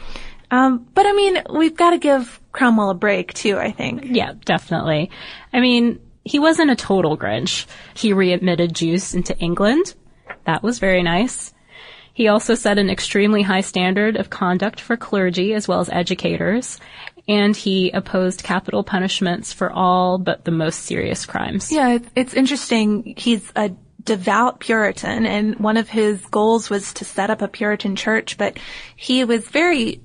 Um, 0.52 0.88
but 0.94 1.06
I 1.06 1.14
mean, 1.14 1.44
we've 1.52 1.76
got 1.76 1.92
to 1.92 2.00
give 2.00 2.40
Cromwell 2.52 2.90
a 2.90 2.96
break 2.96 3.34
too, 3.34 3.58
I 3.58 3.72
think. 3.72 4.06
Yeah, 4.06 4.34
definitely. 4.46 5.12
I 5.54 5.60
mean, 5.60 6.00
he 6.26 6.40
wasn't 6.40 6.72
a 6.72 6.76
total 6.76 7.18
Grinch. 7.18 7.66
He 7.94 8.14
readmitted 8.14 8.76
Jews 8.76 9.14
into 9.14 9.38
England. 9.38 9.94
That 10.46 10.64
was 10.64 10.80
very 10.80 11.04
nice. 11.04 11.54
He 12.20 12.28
also 12.28 12.54
set 12.54 12.78
an 12.78 12.90
extremely 12.90 13.44
high 13.44 13.62
standard 13.62 14.18
of 14.18 14.30
conduct 14.30 14.82
for 14.82 14.98
clergy 14.98 15.54
as 15.54 15.70
well 15.70 15.80
as 15.80 15.88
educators, 15.88 16.78
and 17.30 17.56
he 17.56 17.92
opposed 17.92 18.44
capital 18.44 18.84
punishments 18.84 19.54
for 19.54 19.72
all 19.72 20.18
but 20.18 20.44
the 20.44 20.52
most 20.52 20.82
serious 20.82 21.26
crimes. 21.26 21.72
Yeah, 21.72 22.00
it's 22.18 22.34
interesting. 22.34 23.14
He's 23.16 23.50
a 23.56 23.72
devout 24.04 24.60
Puritan 24.60 25.26
and 25.26 25.58
one 25.62 25.78
of 25.78 25.88
his 25.88 26.20
goals 26.26 26.70
was 26.70 26.92
to 26.96 27.06
set 27.06 27.30
up 27.30 27.42
a 27.42 27.48
Puritan 27.48 27.96
church, 27.96 28.38
but 28.38 28.60
he 28.98 29.24
was 29.24 29.48
very 29.48 30.02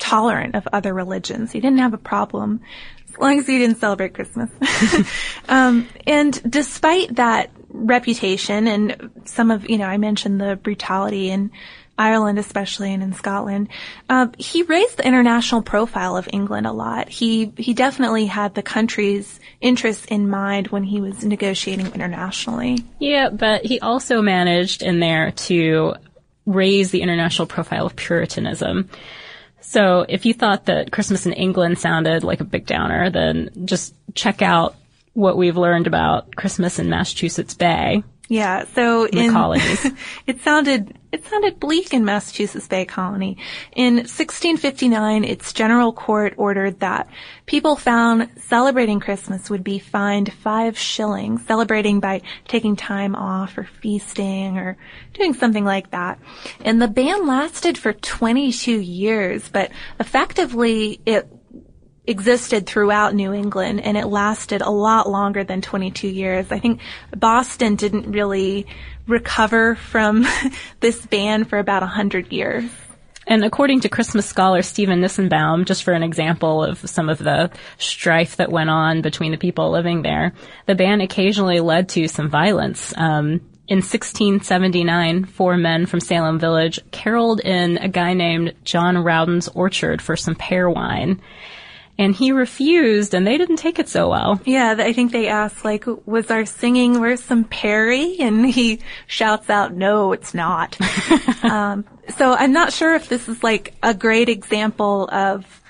tolerant 0.00 0.56
of 0.56 0.66
other 0.72 0.92
religions. 0.92 1.52
He 1.52 1.60
didn't 1.60 1.78
have 1.78 1.94
a 1.94 1.98
problem 1.98 2.60
as 3.08 3.16
long 3.18 3.38
as 3.38 3.46
he 3.46 3.58
didn't 3.58 3.78
celebrate 3.78 4.14
Christmas. 4.14 4.50
um, 5.48 5.86
and 6.08 6.42
despite 6.50 7.14
that 7.14 7.50
reputation 7.76 8.66
and 8.66 9.10
some 9.24 9.50
of, 9.50 9.68
you 9.68 9.78
know, 9.78 9.86
I 9.86 9.96
mentioned 9.96 10.40
the 10.40 10.56
brutality 10.56 11.30
in 11.30 11.50
Ireland 11.98 12.38
especially 12.38 12.92
and 12.92 13.02
in 13.02 13.12
Scotland, 13.14 13.68
uh, 14.08 14.28
he 14.38 14.62
raised 14.64 14.98
the 14.98 15.06
international 15.06 15.62
profile 15.62 16.16
of 16.16 16.28
England 16.32 16.66
a 16.66 16.72
lot. 16.72 17.08
He 17.08 17.52
he 17.56 17.74
definitely 17.74 18.26
had 18.26 18.54
the 18.54 18.62
country's 18.62 19.40
interests 19.60 20.04
in 20.06 20.28
mind 20.28 20.68
when 20.68 20.84
he 20.84 21.00
was 21.00 21.24
negotiating 21.24 21.86
internationally. 21.86 22.84
Yeah, 22.98 23.30
but 23.30 23.64
he 23.64 23.80
also 23.80 24.20
managed 24.20 24.82
in 24.82 25.00
there 25.00 25.30
to 25.32 25.94
raise 26.44 26.90
the 26.90 27.02
international 27.02 27.46
profile 27.46 27.86
of 27.86 27.96
Puritanism. 27.96 28.90
So 29.60 30.04
if 30.08 30.26
you 30.26 30.34
thought 30.34 30.66
that 30.66 30.92
Christmas 30.92 31.26
in 31.26 31.32
England 31.32 31.78
sounded 31.78 32.22
like 32.22 32.40
a 32.40 32.44
big 32.44 32.66
downer, 32.66 33.10
then 33.10 33.50
just 33.64 33.94
check 34.14 34.42
out 34.42 34.76
what 35.16 35.38
we've 35.38 35.56
learned 35.56 35.86
about 35.86 36.36
Christmas 36.36 36.78
in 36.78 36.90
Massachusetts 36.90 37.54
Bay. 37.54 38.04
Yeah, 38.28 38.64
so 38.74 39.06
the 39.06 39.20
in 39.20 39.32
colonies. 39.32 39.86
it 40.26 40.40
sounded 40.42 40.98
it 41.12 41.24
sounded 41.24 41.60
bleak 41.60 41.94
in 41.94 42.04
Massachusetts 42.04 42.66
Bay 42.66 42.84
Colony. 42.84 43.38
In 43.74 43.94
1659, 43.94 45.24
its 45.24 45.52
general 45.52 45.92
court 45.92 46.34
ordered 46.36 46.80
that 46.80 47.08
people 47.46 47.76
found 47.76 48.28
celebrating 48.36 48.98
Christmas 49.00 49.48
would 49.48 49.62
be 49.62 49.78
fined 49.78 50.32
five 50.32 50.76
shillings, 50.76 51.46
celebrating 51.46 52.00
by 52.00 52.20
taking 52.48 52.74
time 52.74 53.14
off 53.14 53.56
or 53.56 53.64
feasting 53.80 54.58
or 54.58 54.76
doing 55.14 55.32
something 55.32 55.64
like 55.64 55.92
that. 55.92 56.18
And 56.60 56.82
the 56.82 56.88
ban 56.88 57.26
lasted 57.26 57.78
for 57.78 57.92
22 57.92 58.72
years, 58.72 59.48
but 59.48 59.70
effectively 60.00 61.00
it 61.06 61.28
existed 62.06 62.66
throughout 62.66 63.14
New 63.14 63.32
England 63.32 63.80
and 63.80 63.96
it 63.96 64.06
lasted 64.06 64.62
a 64.62 64.70
lot 64.70 65.08
longer 65.08 65.44
than 65.44 65.60
22 65.60 66.08
years. 66.08 66.50
I 66.52 66.58
think 66.58 66.80
Boston 67.16 67.74
didn't 67.74 68.12
really 68.12 68.66
recover 69.06 69.74
from 69.74 70.26
this 70.80 71.04
ban 71.06 71.44
for 71.44 71.58
about 71.58 71.82
100 71.82 72.32
years. 72.32 72.64
And 73.28 73.44
according 73.44 73.80
to 73.80 73.88
Christmas 73.88 74.24
scholar 74.24 74.62
Stephen 74.62 75.00
Nissenbaum, 75.00 75.64
just 75.64 75.82
for 75.82 75.92
an 75.92 76.04
example 76.04 76.62
of 76.62 76.78
some 76.88 77.08
of 77.08 77.18
the 77.18 77.50
strife 77.76 78.36
that 78.36 78.52
went 78.52 78.70
on 78.70 79.02
between 79.02 79.32
the 79.32 79.38
people 79.38 79.72
living 79.72 80.02
there, 80.02 80.32
the 80.66 80.76
ban 80.76 81.00
occasionally 81.00 81.58
led 81.58 81.88
to 81.90 82.06
some 82.06 82.30
violence. 82.30 82.94
Um, 82.96 83.40
in 83.68 83.78
1679, 83.78 85.24
four 85.24 85.56
men 85.56 85.86
from 85.86 85.98
Salem 85.98 86.38
Village 86.38 86.78
caroled 86.92 87.40
in 87.40 87.78
a 87.78 87.88
guy 87.88 88.14
named 88.14 88.54
John 88.62 88.96
Rowden's 88.96 89.48
orchard 89.48 90.00
for 90.00 90.14
some 90.16 90.36
pear 90.36 90.70
wine. 90.70 91.20
And 91.98 92.14
he 92.14 92.30
refused, 92.30 93.14
and 93.14 93.26
they 93.26 93.38
didn't 93.38 93.56
take 93.56 93.78
it 93.78 93.88
so 93.88 94.10
well. 94.10 94.38
Yeah, 94.44 94.74
I 94.78 94.92
think 94.92 95.12
they 95.12 95.28
asked, 95.28 95.64
like, 95.64 95.84
was 96.04 96.30
our 96.30 96.44
singing 96.44 97.00
worth 97.00 97.24
some 97.24 97.44
Perry? 97.44 98.18
And 98.20 98.44
he 98.44 98.80
shouts 99.06 99.48
out, 99.48 99.72
no, 99.72 100.12
it's 100.12 100.34
not. 100.34 100.76
um, 101.42 101.86
so 102.18 102.34
I'm 102.34 102.52
not 102.52 102.72
sure 102.74 102.94
if 102.94 103.08
this 103.08 103.28
is 103.28 103.42
like 103.42 103.74
a 103.82 103.94
great 103.94 104.28
example 104.28 105.08
of 105.10 105.62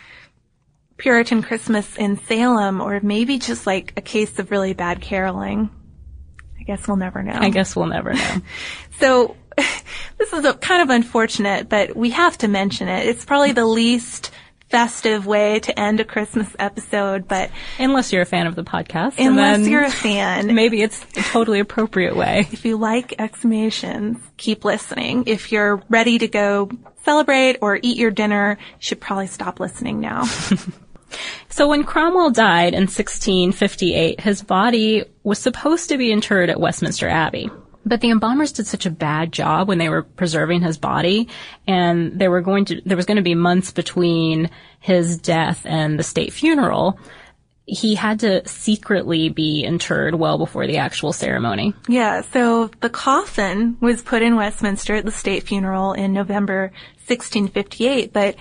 Puritan 0.97 1.43
Christmas 1.43 1.97
in 1.97 2.19
Salem, 2.19 2.81
or 2.81 2.99
maybe 3.01 3.39
just 3.39 3.67
like 3.67 3.93
a 3.97 4.01
case 4.01 4.39
of 4.39 4.51
really 4.51 4.73
bad 4.73 5.01
caroling. 5.01 5.71
I 6.59 6.63
guess 6.65 6.89
we'll 6.89 6.97
never 6.97 7.23
know. 7.23 7.35
I 7.35 7.51
guess 7.51 7.77
we'll 7.77 7.87
never 7.87 8.15
know. 8.15 8.37
so 8.99 9.37
this 10.19 10.33
is 10.33 10.45
a, 10.45 10.55
kind 10.55 10.83
of 10.83 10.91
unfortunate, 10.91 11.69
but 11.69 11.97
we 11.97 12.11
have 12.11 12.37
to 12.39 12.49
mention 12.49 12.89
it. 12.89 13.07
It's 13.07 13.25
probably 13.25 13.53
the 13.53 13.67
least 13.67 14.31
festive 14.69 15.27
way 15.27 15.61
to 15.61 15.79
end 15.79 16.01
a 16.01 16.05
Christmas 16.05 16.55
episode, 16.59 17.29
but 17.29 17.51
unless 17.79 18.13
you're 18.13 18.23
a 18.23 18.27
fan 18.27 18.47
of 18.47 18.55
the 18.55 18.65
podcast, 18.65 19.15
unless 19.19 19.67
you're 19.67 19.85
a 19.85 19.91
fan, 19.91 20.55
maybe 20.55 20.83
it's 20.83 21.03
a 21.17 21.23
totally 21.23 21.61
appropriate 21.61 22.17
way. 22.17 22.49
If 22.51 22.65
you 22.65 22.77
like 22.77 23.11
exhumations, 23.19 24.21
keep 24.37 24.65
listening. 24.65 25.25
If 25.27 25.53
you're 25.53 25.83
ready 25.89 26.19
to 26.19 26.29
go 26.29 26.71
celebrate 27.05 27.59
or 27.61 27.79
eat 27.81 27.97
your 27.97 28.11
dinner, 28.11 28.59
you 28.61 28.77
should 28.81 29.01
probably 29.01 29.29
stop 29.29 29.61
listening 29.61 30.01
now. 30.01 30.25
So 31.49 31.69
when 31.69 31.85
Cromwell 31.85 32.31
died 32.31 32.75
in 32.75 32.83
1658, 32.83 34.21
his 34.21 34.43
body 34.43 35.05
was 35.23 35.39
supposed 35.39 35.89
to 35.89 35.97
be 35.97 36.13
interred 36.13 36.51
at 36.51 36.61
Westminster 36.61 37.09
Abbey. 37.09 37.49
But 37.87 38.01
the 38.01 38.11
embalmers 38.11 38.51
did 38.51 38.67
such 38.67 38.85
a 38.85 38.91
bad 38.91 39.33
job 39.33 39.69
when 39.69 39.79
they 39.79 39.89
were 39.89 40.03
preserving 40.03 40.63
his 40.63 40.77
body, 40.77 41.29
and 41.69 42.19
there 42.19 42.33
were 42.33 42.41
going 42.41 42.65
to 42.67 42.83
there 42.85 42.97
was 42.97 43.07
going 43.07 43.17
to 43.17 43.23
be 43.23 43.37
months 43.37 43.71
between 43.71 44.51
his 44.81 45.17
death 45.19 45.63
and 45.65 45.97
the 45.97 46.03
state 46.03 46.33
funeral. 46.33 46.99
He 47.65 47.95
had 47.95 48.21
to 48.21 48.47
secretly 48.47 49.29
be 49.29 49.65
interred 49.65 50.17
well 50.17 50.37
before 50.37 50.67
the 50.67 50.79
actual 50.79 51.13
ceremony. 51.13 51.75
Yeah, 51.89 52.23
so 52.33 52.71
the 52.81 52.91
coffin 52.91 53.77
was 53.81 54.03
put 54.03 54.23
in 54.23 54.37
Westminster 54.37 54.97
at 54.97 55.05
the 55.05 55.13
state 55.13 55.45
funeral 55.45 55.93
in 55.93 56.13
November 56.13 56.73
1658, 57.07 58.13
but 58.13 58.37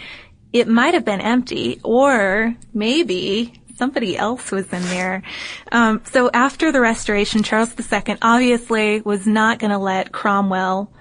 it 0.54 0.68
might 0.68 0.94
have 0.94 1.06
been 1.06 1.22
empty, 1.22 1.80
or 1.84 2.56
maybe 2.74 3.62
somebody 3.77 4.17
else 4.17 4.51
was 4.51 4.72
in 4.72 4.82
there. 4.84 5.24
Um, 5.72 6.01
so 6.12 6.29
after 6.34 6.72
the 6.72 6.82
restoration, 6.82 7.44
Charles 7.44 7.74
II 7.79 8.17
obviously 8.22 9.01
was 9.01 9.27
not 9.27 9.60
going 9.60 9.72
to 9.72 9.77
let 9.77 10.12
Cromwell 10.12 10.91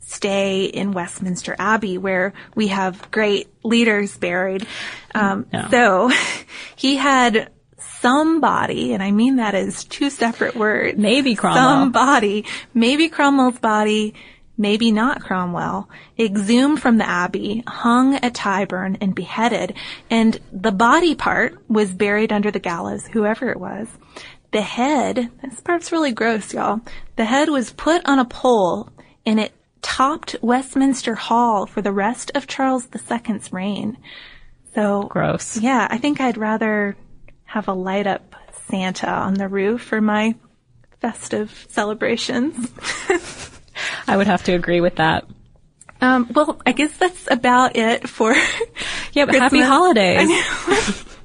stay 0.00 0.64
in 0.64 0.92
Westminster 0.92 1.56
Abbey 1.58 1.98
where 1.98 2.32
we 2.54 2.68
have 2.68 3.10
great 3.10 3.48
leaders 3.64 4.16
buried. 4.16 4.66
Um, 5.14 5.46
no. 5.52 5.68
So 5.70 6.10
he 6.76 6.96
had 6.96 7.50
somebody, 7.78 8.92
and 8.92 9.02
I 9.02 9.10
mean 9.10 9.36
that 9.36 9.54
as 9.54 9.84
two 9.84 10.10
separate 10.10 10.54
words. 10.54 10.96
Maybe 10.98 11.34
Cromwell. 11.34 11.62
Somebody, 11.64 12.44
maybe 12.72 13.08
Cromwell's 13.08 13.58
body 13.58 14.14
maybe 14.56 14.90
not 14.90 15.22
Cromwell, 15.22 15.88
exhumed 16.18 16.80
from 16.80 16.98
the 16.98 17.08
abbey, 17.08 17.62
hung 17.66 18.14
at 18.16 18.34
Tyburn, 18.34 18.96
and 19.00 19.14
beheaded, 19.14 19.74
and 20.10 20.40
the 20.52 20.72
body 20.72 21.14
part 21.14 21.58
was 21.68 21.92
buried 21.94 22.32
under 22.32 22.50
the 22.50 22.58
gallows, 22.58 23.06
whoever 23.06 23.50
it 23.50 23.60
was. 23.60 23.88
The 24.52 24.62
head, 24.62 25.30
this 25.42 25.60
part's 25.60 25.92
really 25.92 26.12
gross, 26.12 26.54
y'all. 26.54 26.80
The 27.16 27.24
head 27.24 27.48
was 27.48 27.72
put 27.72 28.06
on 28.06 28.18
a 28.18 28.24
pole, 28.24 28.90
and 29.24 29.38
it 29.40 29.52
topped 29.82 30.36
Westminster 30.40 31.14
Hall 31.14 31.66
for 31.66 31.82
the 31.82 31.92
rest 31.92 32.30
of 32.34 32.46
Charles 32.46 32.88
II's 32.94 33.52
reign. 33.52 33.98
So 34.74 35.04
gross. 35.04 35.56
Yeah, 35.56 35.86
I 35.90 35.98
think 35.98 36.20
I'd 36.20 36.36
rather 36.36 36.96
have 37.44 37.68
a 37.68 37.72
light 37.72 38.06
up 38.06 38.34
Santa 38.68 39.08
on 39.08 39.34
the 39.34 39.48
roof 39.48 39.82
for 39.82 40.00
my 40.00 40.34
festive 41.00 41.66
celebrations. 41.68 42.72
I 44.06 44.16
would 44.16 44.26
have 44.26 44.44
to 44.44 44.52
agree 44.52 44.80
with 44.80 44.96
that. 44.96 45.24
Um, 46.00 46.28
well, 46.34 46.60
I 46.66 46.72
guess 46.72 46.96
that's 46.96 47.28
about 47.30 47.76
it 47.76 48.08
for. 48.08 48.34
yeah, 49.12 49.24
but 49.24 49.34
happy 49.34 49.60
holidays. 49.60 50.18
I 50.20 50.24
know. 50.24 50.92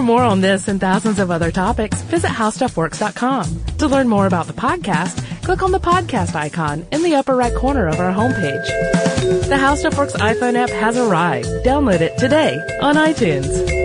For 0.00 0.04
more 0.04 0.22
on 0.22 0.40
this 0.40 0.66
and 0.66 0.80
thousands 0.80 1.18
of 1.18 1.30
other 1.30 1.50
topics, 1.50 2.00
visit 2.00 2.30
howstuffworks.com. 2.30 3.76
To 3.76 3.86
learn 3.86 4.08
more 4.08 4.26
about 4.26 4.46
the 4.46 4.54
podcast, 4.54 5.22
click 5.44 5.62
on 5.62 5.72
the 5.72 5.78
podcast 5.78 6.34
icon 6.34 6.86
in 6.90 7.02
the 7.02 7.16
upper 7.16 7.36
right 7.36 7.54
corner 7.54 7.86
of 7.86 8.00
our 8.00 8.10
homepage. 8.10 8.66
The 9.46 9.58
How 9.58 9.74
Stuff 9.74 9.98
Works 9.98 10.14
iPhone 10.14 10.54
app 10.54 10.70
has 10.70 10.96
arrived. 10.96 11.48
Download 11.66 12.00
it 12.00 12.16
today 12.16 12.56
on 12.80 12.94
iTunes. 12.94 13.79